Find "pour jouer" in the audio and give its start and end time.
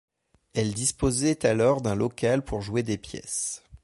2.43-2.81